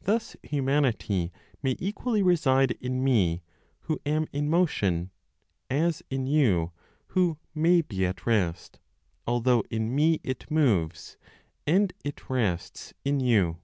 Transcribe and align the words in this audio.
Thus, 0.00 0.36
humanity 0.44 1.32
may 1.64 1.74
equally 1.80 2.22
reside 2.22 2.78
in 2.80 3.02
me, 3.02 3.42
who 3.80 4.00
am 4.06 4.28
in 4.32 4.48
motion, 4.48 5.10
as 5.68 6.00
in 6.10 6.28
you, 6.28 6.70
who 7.08 7.38
may 7.56 7.80
be 7.80 8.06
at 8.06 8.24
rest, 8.24 8.78
although 9.26 9.64
in 9.68 9.92
me 9.92 10.20
it 10.22 10.48
moves, 10.48 11.16
and 11.66 11.92
it 12.04 12.30
rests 12.30 12.94
in 13.04 13.18
you. 13.18 13.58